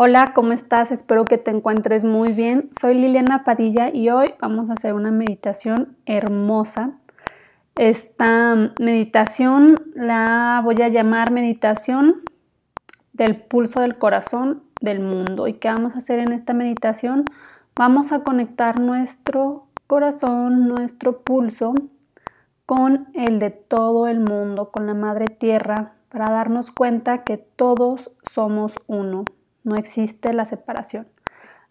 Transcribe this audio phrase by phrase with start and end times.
[0.00, 0.92] Hola, ¿cómo estás?
[0.92, 2.70] Espero que te encuentres muy bien.
[2.80, 6.92] Soy Liliana Padilla y hoy vamos a hacer una meditación hermosa.
[7.74, 12.22] Esta meditación la voy a llamar meditación
[13.12, 15.48] del pulso del corazón del mundo.
[15.48, 17.24] ¿Y qué vamos a hacer en esta meditación?
[17.74, 21.74] Vamos a conectar nuestro corazón, nuestro pulso
[22.66, 28.12] con el de todo el mundo, con la Madre Tierra, para darnos cuenta que todos
[28.22, 29.24] somos uno
[29.68, 31.06] no existe la separación.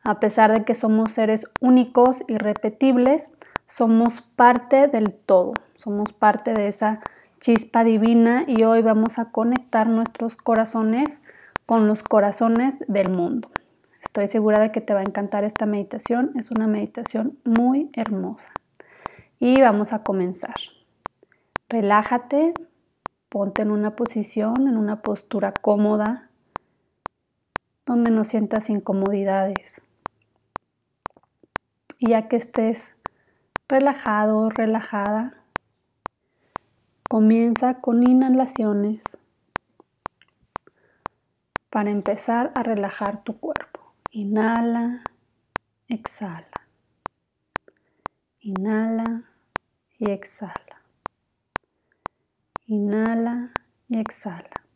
[0.04, 3.34] A pesar de que somos seres únicos, y repetibles,
[3.66, 7.00] somos parte del todo, somos parte de esa
[7.40, 11.22] chispa divina y hoy vamos a conectar nuestros corazones
[11.66, 13.50] con los corazones del mundo.
[14.02, 18.54] Estoy segura de que te va a encantar esta meditación, es una meditación muy hermosa.
[19.40, 20.56] Y vamos a comenzar.
[21.70, 22.54] Relájate,
[23.30, 26.27] ponte en una posición, en una postura cómoda,
[27.88, 29.82] donde no sientas incomodidades.
[31.98, 32.96] Y ya que estés
[33.70, 35.34] relajado, relajada,
[37.10, 39.04] comienza con inhalaciones
[41.70, 43.94] para empezar a relajar tu cuerpo.
[44.12, 45.04] Inhala,
[45.88, 46.68] exhala.
[48.42, 49.24] Inhala
[49.98, 50.84] y exhala.
[52.66, 53.54] Inhala
[53.88, 54.67] y exhala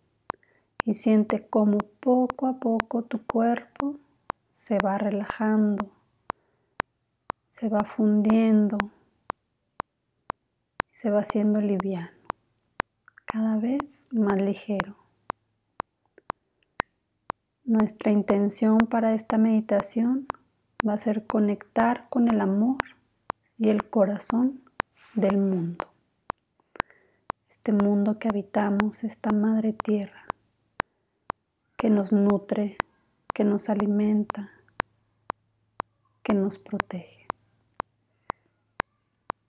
[0.84, 4.00] y siente cómo poco a poco tu cuerpo
[4.50, 5.92] se va relajando,
[7.48, 8.78] se va fundiendo,
[10.90, 12.12] se va haciendo liviano,
[13.26, 14.98] cada vez más ligero.
[17.64, 20.28] Nuestra intención para esta meditación
[20.88, 22.80] va a ser conectar con el amor
[23.58, 24.62] y el corazón
[25.14, 25.86] del mundo.
[27.48, 30.26] Este mundo que habitamos, esta madre tierra
[31.82, 32.78] que nos nutre,
[33.34, 34.52] que nos alimenta,
[36.22, 37.26] que nos protege.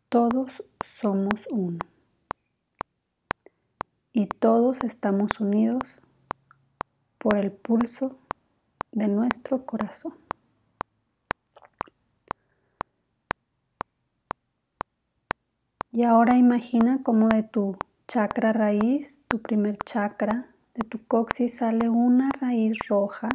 [0.08, 1.80] Todos somos uno
[4.14, 6.00] y todos estamos unidos
[7.18, 8.18] por el pulso
[8.92, 10.14] de nuestro corazón.
[15.90, 17.76] Y ahora imagina cómo de tu
[18.08, 23.28] chakra raíz, tu primer chakra, de tu coxis sale una raíz roja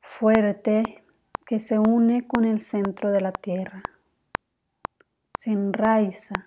[0.00, 1.04] fuerte
[1.44, 3.82] que se une con el centro de la tierra.
[5.38, 6.46] Se enraiza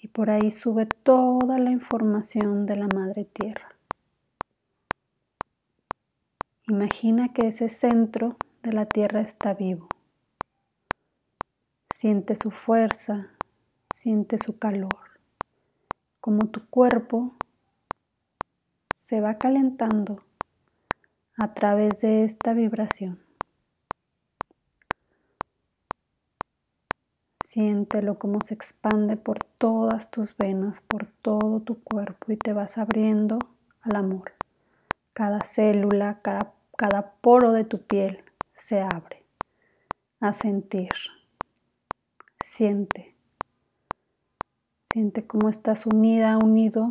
[0.00, 3.76] y por ahí sube toda la información de la madre tierra.
[6.68, 9.88] Imagina que ese centro de la tierra está vivo.
[11.92, 13.28] Siente su fuerza,
[13.94, 15.20] siente su calor,
[16.20, 17.36] como tu cuerpo
[19.02, 20.22] se va calentando
[21.36, 23.20] a través de esta vibración.
[27.44, 32.78] Siéntelo como se expande por todas tus venas, por todo tu cuerpo y te vas
[32.78, 33.40] abriendo
[33.80, 34.34] al amor.
[35.12, 39.24] Cada célula, cada, cada poro de tu piel se abre
[40.20, 40.92] a sentir.
[42.38, 43.16] Siente.
[44.84, 46.86] Siente cómo estás unida, unido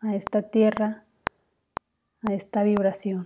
[0.00, 1.04] a esta tierra
[2.22, 3.24] a esta vibración.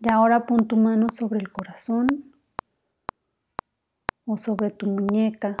[0.00, 2.06] Y ahora pon tu mano sobre el corazón
[4.24, 5.56] o sobre tu muñeca,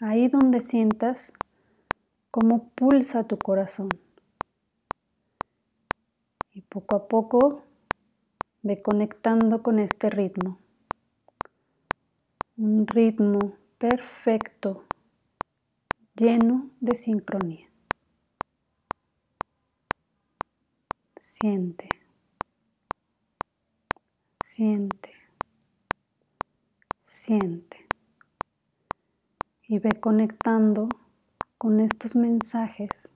[0.00, 1.32] ahí donde sientas
[2.30, 3.88] cómo pulsa tu corazón.
[6.52, 7.64] Y poco a poco
[8.62, 10.58] ve conectando con este ritmo.
[12.56, 14.84] Un ritmo perfecto,
[16.14, 17.71] lleno de sincronía.
[21.42, 21.88] Siente,
[24.44, 25.12] siente,
[27.02, 27.88] siente.
[29.66, 30.88] Y ve conectando
[31.58, 33.12] con estos mensajes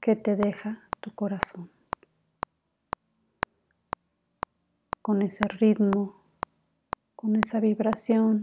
[0.00, 1.68] que te deja tu corazón.
[5.02, 6.22] Con ese ritmo,
[7.16, 8.40] con esa vibración,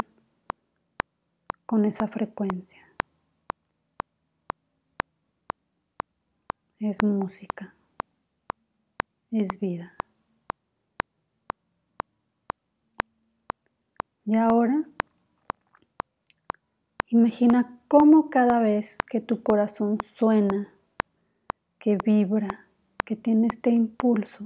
[1.66, 2.86] con esa frecuencia.
[6.80, 7.76] Es música
[9.32, 9.96] es vida.
[14.26, 14.88] Y ahora,
[17.08, 20.74] imagina cómo cada vez que tu corazón suena,
[21.80, 22.68] que vibra,
[23.06, 24.46] que tiene este impulso,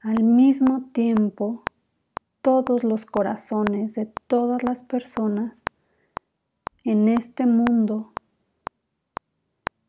[0.00, 1.64] al mismo tiempo
[2.40, 5.62] todos los corazones de todas las personas
[6.84, 8.12] en este mundo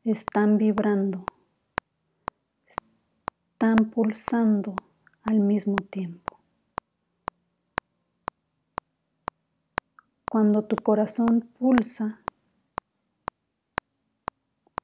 [0.04, 1.26] están vibrando
[3.62, 4.74] están pulsando
[5.24, 6.40] al mismo tiempo.
[10.32, 12.22] Cuando tu corazón pulsa,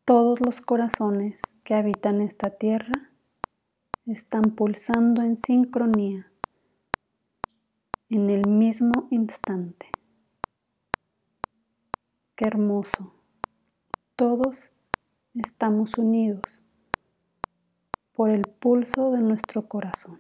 [0.04, 3.12] todos los corazones que habitan esta tierra
[4.07, 6.30] están pulsando en sincronía
[8.10, 9.89] en el mismo instante.
[12.36, 13.13] Qué hermoso.
[14.18, 14.74] Todos
[15.33, 16.64] estamos unidos
[18.15, 20.19] por el pulso de nuestro corazón.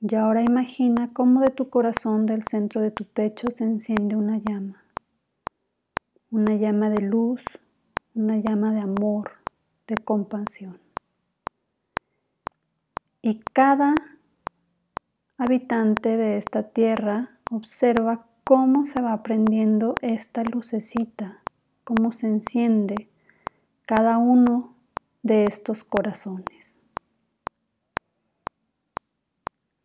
[0.00, 4.38] Y ahora imagina cómo de tu corazón, del centro de tu pecho, se enciende una
[4.38, 4.84] llama.
[6.30, 7.42] Una llama de luz,
[8.14, 9.32] una llama de amor,
[9.88, 10.78] de compasión.
[13.20, 13.94] Y cada
[15.36, 21.42] habitante de esta tierra observa cómo se va prendiendo esta lucecita,
[21.82, 23.08] cómo se enciende
[23.84, 24.77] cada uno
[25.22, 26.80] de estos corazones.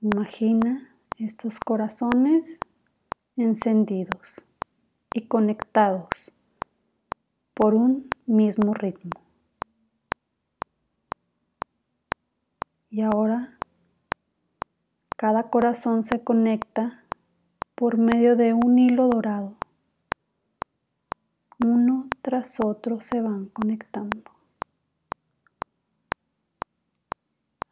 [0.01, 2.59] Imagina estos corazones
[3.37, 4.41] encendidos
[5.13, 6.33] y conectados
[7.53, 9.11] por un mismo ritmo.
[12.89, 13.57] Y ahora
[15.17, 17.03] cada corazón se conecta
[17.75, 19.55] por medio de un hilo dorado.
[21.63, 24.33] Uno tras otro se van conectando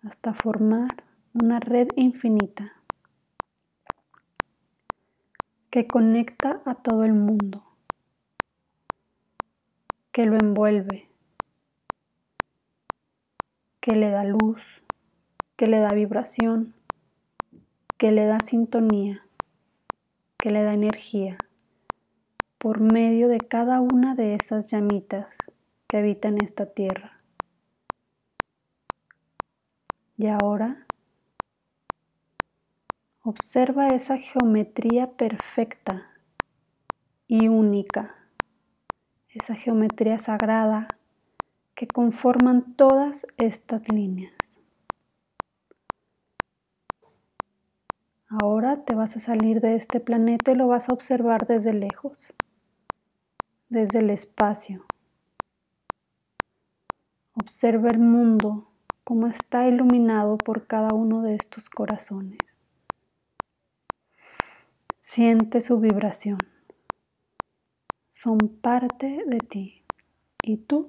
[0.03, 1.03] hasta formar
[1.33, 2.73] una red infinita
[5.69, 7.63] que conecta a todo el mundo,
[10.11, 11.09] que lo envuelve,
[13.79, 14.83] que le da luz,
[15.55, 16.75] que le da vibración,
[17.97, 19.25] que le da sintonía,
[20.37, 21.37] que le da energía
[22.57, 25.35] por medio de cada una de esas llamitas
[25.87, 27.20] que habitan esta tierra.
[30.21, 30.85] Y ahora
[33.23, 36.11] observa esa geometría perfecta
[37.25, 38.13] y única,
[39.29, 40.87] esa geometría sagrada
[41.73, 44.61] que conforman todas estas líneas.
[48.27, 52.35] Ahora te vas a salir de este planeta y lo vas a observar desde lejos,
[53.69, 54.85] desde el espacio.
[57.33, 58.70] Observa el mundo
[59.11, 62.61] cómo está iluminado por cada uno de estos corazones.
[65.01, 66.37] Siente su vibración.
[68.09, 69.83] Son parte de ti
[70.41, 70.87] y tú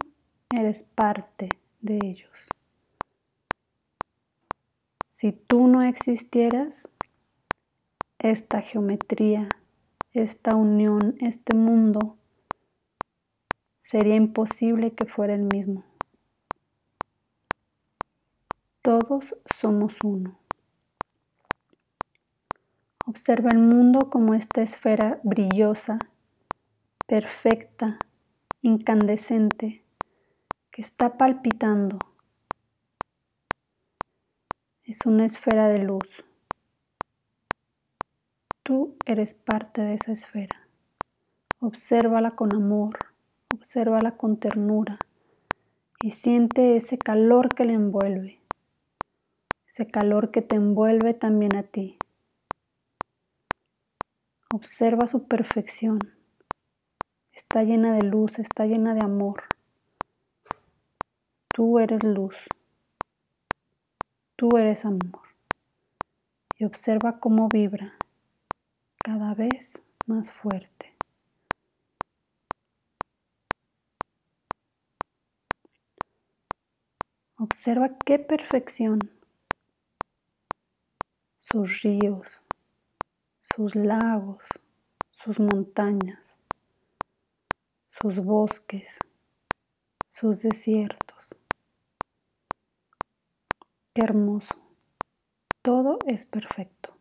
[0.55, 1.49] eres parte
[1.81, 2.47] de ellos.
[5.05, 6.89] Si tú no existieras,
[8.21, 9.49] esta geometría,
[10.13, 12.19] esta unión, este mundo,
[13.81, 15.83] sería imposible que fuera el mismo.
[18.85, 20.41] Todos somos uno.
[23.07, 26.01] Observa el mundo como esta esfera brillosa,
[27.07, 27.97] perfecta,
[28.61, 29.85] incandescente,
[30.73, 32.01] que está palpitando.
[34.83, 36.25] Es una esfera de luz.
[38.65, 40.67] Tú eres parte de esa esfera.
[41.61, 42.99] Obsérvala con amor,
[43.55, 44.99] obsérvala con ternura
[46.03, 48.42] y siente ese calor que le envuelve
[49.73, 51.97] ese calor que te envuelve también a ti.
[54.53, 55.99] Observa su perfección.
[57.33, 59.45] Está llena de luz, está llena de amor.
[61.55, 62.49] Tú eres luz.
[64.37, 65.23] Tú eres amor.
[66.59, 67.95] Y observa cómo vibra
[69.03, 70.95] cada vez más fuerte.
[77.39, 79.22] Observa qué perfección
[81.43, 82.45] sus ríos,
[83.53, 84.47] sus lagos,
[85.11, 86.39] sus montañas,
[87.89, 89.01] sus bosques,
[90.07, 91.35] sus desiertos.
[93.93, 94.55] Qué hermoso.
[95.63, 96.95] Todo es perfecto.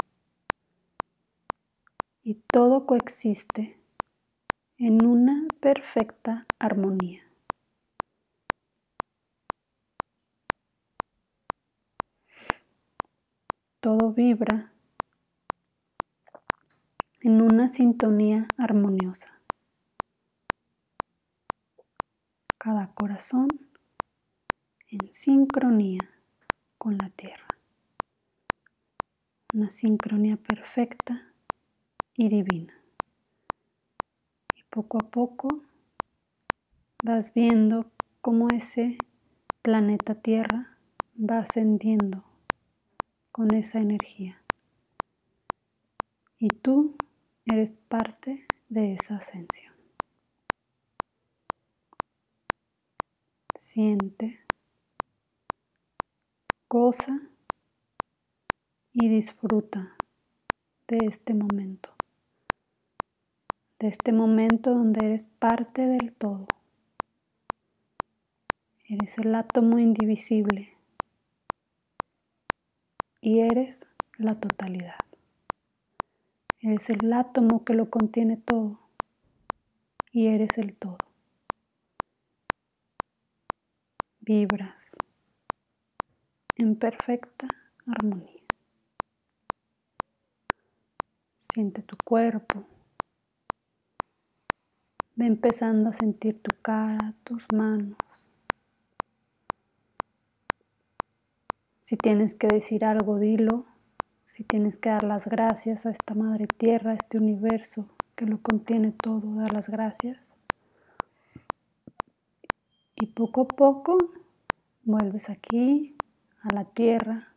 [2.24, 3.80] Y todo coexiste
[4.80, 7.31] en una perfecta armonía.
[13.82, 14.72] Todo vibra
[17.20, 19.42] en una sintonía armoniosa.
[22.60, 23.48] Cada corazón
[24.88, 26.00] en sincronía
[26.78, 27.48] con la tierra.
[29.56, 31.34] Una sincronía perfecta
[32.16, 32.76] y divina.
[34.56, 35.48] Y poco a poco
[37.04, 39.00] vas viendo cómo ese
[39.64, 40.78] planeta Tierra
[41.18, 42.31] va ascendiendo
[43.42, 44.40] con esa energía.
[46.38, 46.96] Y tú
[47.44, 49.74] eres parte de esa ascensión.
[53.56, 54.42] Siente,
[56.70, 57.20] goza
[58.94, 59.96] y disfruta
[60.88, 61.96] de este momento,
[63.80, 66.46] de este momento donde eres parte del todo.
[68.88, 70.78] Eres el átomo indivisible
[73.22, 73.88] y eres
[74.18, 74.96] la totalidad.
[76.60, 78.80] Eres el átomo que lo contiene todo
[80.12, 80.98] y eres el todo.
[84.20, 84.96] Vibras
[86.56, 87.48] en perfecta
[87.88, 88.42] armonía.
[91.36, 92.66] Siente tu cuerpo.
[95.16, 97.98] Ve empezando a sentir tu cara, tus manos.
[101.92, 103.66] Si tienes que decir algo, dilo.
[104.26, 108.42] Si tienes que dar las gracias a esta madre tierra, a este universo que lo
[108.42, 110.34] contiene todo, dar las gracias.
[112.96, 113.98] Y poco a poco
[114.86, 115.98] vuelves aquí,
[116.42, 117.34] a la tierra,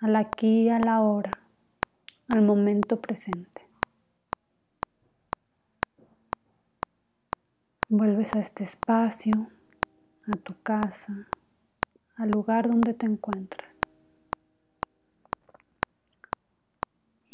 [0.00, 1.32] al aquí y a la hora,
[2.28, 3.66] al momento presente.
[7.88, 9.48] Vuelves a este espacio,
[10.30, 11.26] a tu casa,
[12.16, 13.78] al lugar donde te encuentras.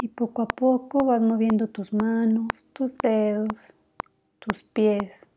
[0.01, 3.73] Y poco a poco vas moviendo tus manos, tus dedos,
[4.39, 5.27] tus pies,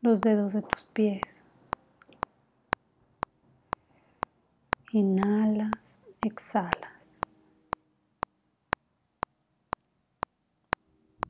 [0.00, 1.44] los dedos de tus pies.
[4.92, 7.10] Inhalas, exhalas.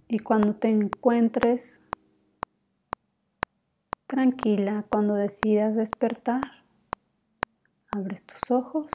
[0.06, 1.83] Y cuando te encuentres
[4.14, 6.40] Tranquila, cuando decidas despertar,
[7.90, 8.86] abres tus ojos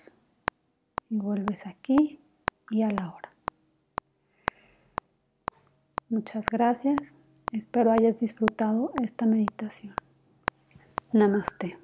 [1.10, 2.22] y vuelves aquí
[2.72, 3.30] y a la hora.
[6.08, 7.18] Muchas gracias.
[7.52, 9.94] Espero hayas disfrutado esta meditación.
[11.12, 11.78] Namaste.